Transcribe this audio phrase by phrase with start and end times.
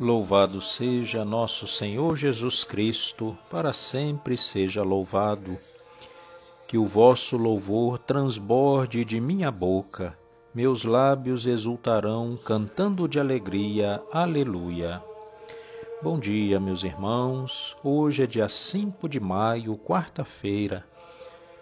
[0.00, 5.56] Louvado seja nosso Senhor Jesus Cristo, para sempre seja louvado.
[6.66, 10.18] Que o vosso louvor transborde de minha boca,
[10.52, 14.02] meus lábios exultarão cantando de alegria.
[14.10, 15.00] Aleluia.
[16.02, 17.76] Bom dia, meus irmãos.
[17.84, 20.84] Hoje é dia 5 de maio, quarta-feira.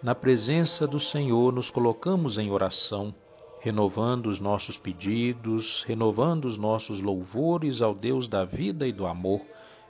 [0.01, 3.13] Na presença do Senhor nos colocamos em oração,
[3.59, 9.41] renovando os nossos pedidos, renovando os nossos louvores ao Deus da vida e do amor.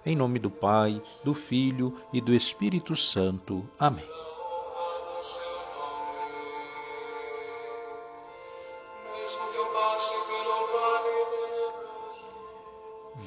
[0.05, 3.65] Em nome do Pai, do Filho e do Espírito Santo.
[3.80, 4.03] Amém.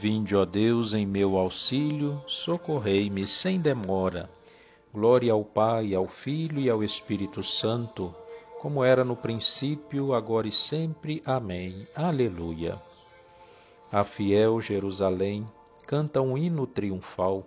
[0.05, 4.29] Vinde, ó Deus, em meu auxílio, socorrei-me sem demora.
[4.93, 8.15] Glória ao Pai, ao Filho e ao Espírito Santo,
[8.61, 11.23] como era no princípio, agora e sempre.
[11.25, 11.89] Amém.
[11.97, 12.79] Aleluia.
[13.91, 15.51] A fiel Jerusalém
[15.87, 17.47] canta um hino triunfal,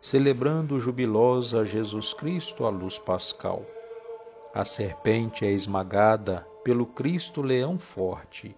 [0.00, 3.64] celebrando jubilosa Jesus Cristo a luz pascal.
[4.54, 8.54] A serpente é esmagada pelo Cristo leão forte,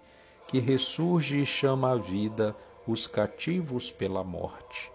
[0.48, 2.54] que ressurge e chama à vida
[2.86, 4.90] os cativos pela morte.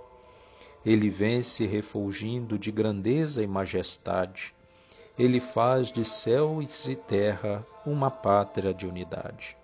[0.86, 4.54] Ele vence refulgindo de grandeza e majestade.
[5.18, 9.58] Ele faz de céus e terra uma pátria de unidade.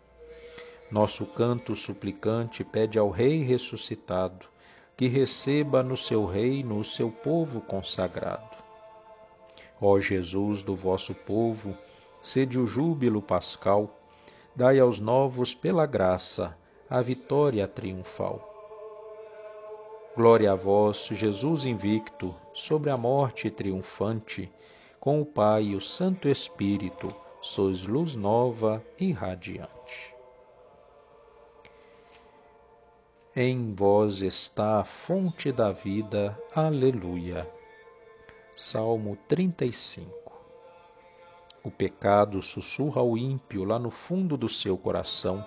[0.92, 4.48] Nosso canto suplicante pede ao Rei ressuscitado
[4.96, 8.58] que receba no seu reino o seu povo consagrado.
[9.82, 11.76] Ó Jesus do vosso povo,
[12.24, 13.90] sede o júbilo pascal,
[14.56, 16.56] dai aos novos pela graça
[16.90, 18.50] a vitória triunfal.
[20.16, 24.52] Glória a vós, Jesus invicto, sobre a morte triunfante,
[25.00, 27.08] com o Pai e o Santo Espírito,
[27.42, 30.14] sois luz nova e radiante.
[33.36, 36.40] Em vós está a fonte da vida.
[36.54, 37.48] Aleluia.
[38.56, 40.32] Salmo 35
[41.64, 45.44] O pecado sussurra ao ímpio lá no fundo do seu coração.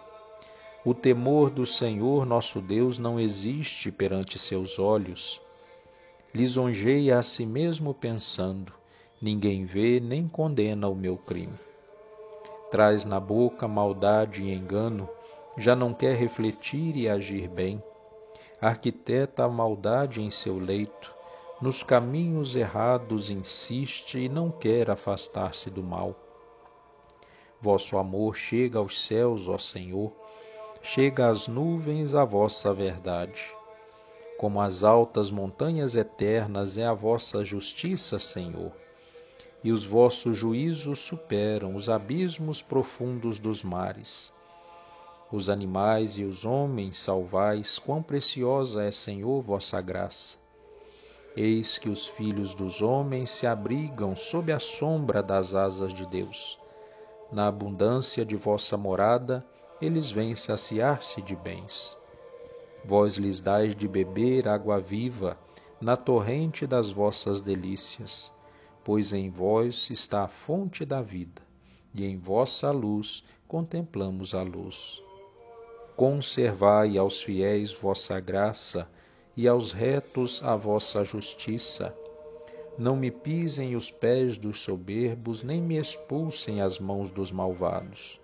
[0.86, 5.42] O temor do Senhor nosso Deus não existe perante seus olhos.
[6.32, 8.72] Lisonjeia a si mesmo pensando:
[9.20, 11.58] ninguém vê nem condena o meu crime.
[12.70, 15.10] Traz na boca maldade e engano,
[15.58, 17.82] já não quer refletir e agir bem.
[18.60, 21.12] Arquiteta a maldade em seu leito,
[21.60, 26.14] nos caminhos errados insiste e não quer afastar-se do mal.
[27.60, 30.12] Vosso amor chega aos céus, ó Senhor,
[30.86, 33.42] chega às nuvens a vossa verdade.
[34.38, 38.70] Como as altas montanhas eternas é a vossa justiça, Senhor,
[39.64, 44.32] e os vossos juízos superam os abismos profundos dos mares.
[45.32, 50.38] Os animais e os homens salvais, quão preciosa é, Senhor, vossa graça.
[51.36, 56.60] Eis que os filhos dos homens se abrigam sob a sombra das asas de Deus.
[57.32, 59.44] Na abundância de vossa morada,
[59.81, 61.98] eles vêm saciar-se de bens.
[62.84, 65.39] Vós lhes dais de beber água viva
[65.80, 68.33] na torrente das vossas delícias,
[68.83, 71.42] pois em vós está a fonte da vida,
[71.92, 75.03] e em vossa luz contemplamos a luz.
[75.97, 78.89] Conservai aos fiéis vossa graça
[79.36, 81.97] e aos retos a vossa justiça.
[82.78, 88.21] Não me pisem os pés dos soberbos, nem me expulsem as mãos dos malvados.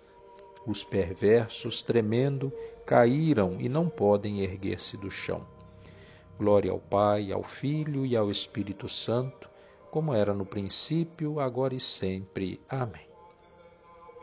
[0.65, 2.51] Os perversos, tremendo,
[2.85, 5.45] caíram e não podem erguer-se do chão.
[6.37, 9.49] Glória ao Pai, ao Filho e ao Espírito Santo,
[9.91, 12.59] como era no princípio, agora e sempre.
[12.67, 13.07] Amém.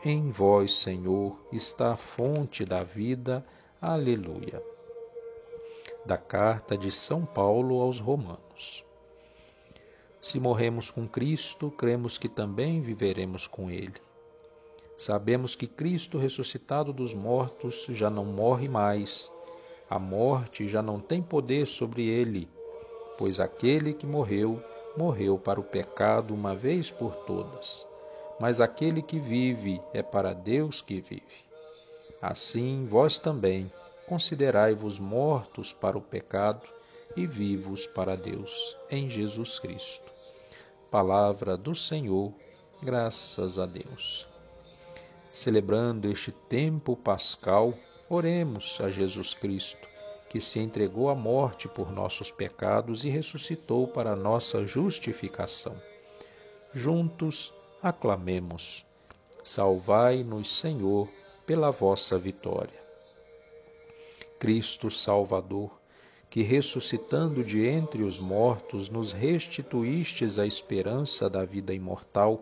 [0.03, 3.45] Em vós, Senhor, está a fonte da vida.
[3.79, 4.61] Aleluia.
[6.05, 8.83] Da carta de São Paulo aos Romanos.
[10.19, 14.01] Se morremos com Cristo, cremos que também viveremos com Ele.
[15.01, 19.31] Sabemos que Cristo, ressuscitado dos mortos, já não morre mais.
[19.89, 22.47] A morte já não tem poder sobre ele,
[23.17, 24.63] pois aquele que morreu,
[24.95, 27.87] morreu para o pecado uma vez por todas.
[28.39, 31.49] Mas aquele que vive é para Deus que vive.
[32.21, 33.71] Assim, vós também
[34.07, 36.61] considerai-vos mortos para o pecado
[37.17, 40.11] e vivos para Deus, em Jesus Cristo.
[40.91, 42.31] Palavra do Senhor,
[42.83, 44.29] graças a Deus.
[45.31, 47.73] Celebrando este tempo pascal,
[48.09, 49.87] oremos a Jesus Cristo,
[50.29, 55.81] que se entregou à morte por nossos pecados e ressuscitou para nossa justificação.
[56.73, 58.85] Juntos aclamemos.
[59.41, 61.09] Salvai-nos, Senhor,
[61.45, 62.79] pela vossa vitória.
[64.37, 65.71] Cristo Salvador,
[66.29, 72.41] que ressuscitando de entre os mortos nos restituístes a esperança da vida imortal,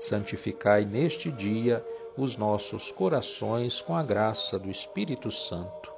[0.00, 1.84] santificai neste dia
[2.16, 5.92] os nossos corações com a graça do Espírito Santo.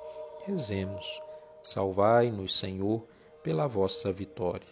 [0.46, 1.22] Rezemos.
[1.62, 3.04] Salvai-nos, Senhor,
[3.42, 4.66] pela vossa vitória.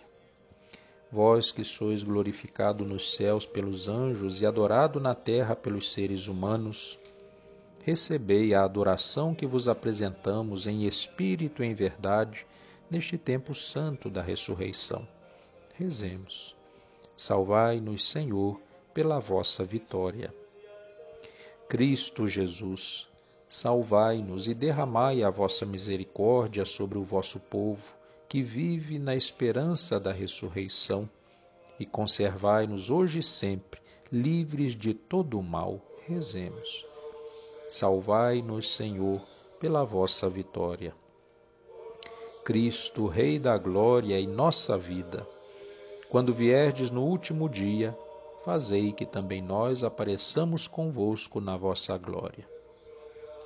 [1.10, 6.98] Vós que sois glorificado nos céus pelos anjos e adorado na terra pelos seres humanos,
[7.84, 12.44] recebei a adoração que vos apresentamos em espírito e em verdade
[12.90, 15.06] neste tempo santo da ressurreição.
[15.78, 16.56] Rezemos.
[17.16, 18.60] Salvai-nos, Senhor,
[18.92, 20.34] pela vossa vitória.
[21.68, 23.08] Cristo Jesus,
[23.48, 27.82] salvai-nos e derramai a vossa misericórdia sobre o vosso povo,
[28.28, 31.08] que vive na esperança da ressurreição,
[31.78, 33.80] e conservai-nos hoje e sempre
[34.12, 35.80] livres de todo o mal.
[36.06, 36.86] Rezemos.
[37.68, 39.20] Salvai-nos, Senhor,
[39.58, 40.94] pela vossa vitória.
[42.44, 45.26] Cristo, Rei da glória e nossa vida,
[46.08, 47.98] quando vierdes no último dia,
[48.46, 52.48] fazei que também nós apareçamos convosco na vossa glória.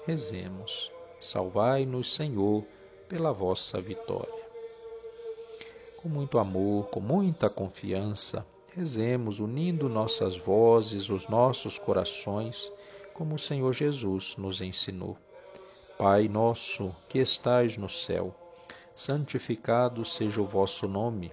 [0.06, 0.92] Rezemos.
[1.18, 2.66] Salvai-nos, Senhor,
[3.08, 4.44] pela vossa vitória.
[6.02, 8.44] Com muito amor, com muita confiança,
[8.76, 12.70] rezemos unindo nossas vozes, os nossos corações
[13.14, 15.16] como o Senhor Jesus nos ensinou.
[15.96, 18.34] Pai nosso que estais no céu,
[18.94, 21.32] santificado seja o vosso nome.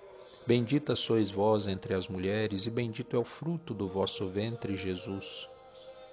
[0.45, 5.47] Bendita sois vós entre as mulheres, e bendito é o fruto do vosso ventre, Jesus.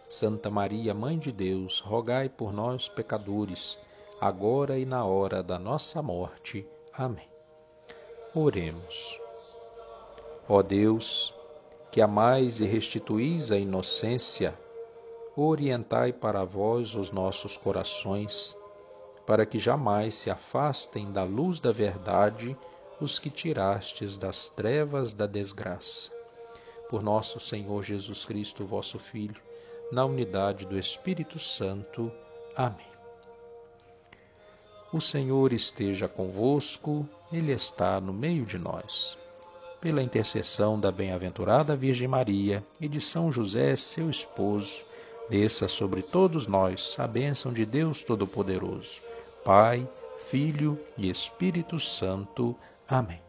[0.08, 3.78] Santa Maria, Mãe de Deus, rogai por nós, pecadores,
[4.20, 6.66] agora e na hora da nossa morte.
[6.92, 7.28] Amém.
[8.34, 9.20] Oremos.
[10.48, 11.34] Ó Deus,
[11.90, 14.58] que amais e restituís a inocência,
[15.36, 18.56] orientai para vós os nossos corações,
[19.26, 22.56] para que jamais se afastem da luz da verdade
[23.00, 26.10] os que tirastes das trevas da desgraça.
[26.88, 29.40] Por nosso Senhor Jesus Cristo, vosso Filho,
[29.92, 32.10] na unidade do Espírito Santo.
[32.56, 32.86] Amém.
[34.92, 39.18] O Senhor esteja convosco, Ele está no meio de nós.
[39.80, 44.96] Pela intercessão da bem-aventurada Virgem Maria e de São José, seu esposo,
[45.28, 49.02] Desça sobre todos nós a bênção de Deus Todo-Poderoso,
[49.44, 49.86] Pai,
[50.26, 52.54] Filho e Espírito Santo.
[52.88, 53.22] Amém.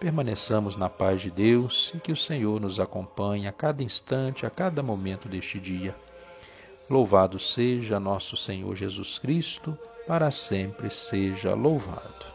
[0.00, 4.50] Permaneçamos na paz de Deus e que o Senhor nos acompanhe a cada instante, a
[4.50, 5.94] cada momento deste dia.
[6.90, 12.34] Louvado seja nosso Senhor Jesus Cristo, para sempre seja louvado.